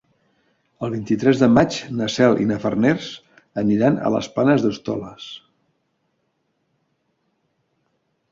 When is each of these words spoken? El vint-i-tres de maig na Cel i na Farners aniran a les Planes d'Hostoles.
El 0.85 0.91
vint-i-tres 0.93 1.41
de 1.41 1.49
maig 1.57 1.75
na 1.97 2.07
Cel 2.13 2.37
i 2.43 2.47
na 2.51 2.57
Farners 2.63 3.09
aniran 3.63 3.99
a 4.09 4.11
les 4.15 4.29
Planes 4.37 4.65
d'Hostoles. 4.65 5.29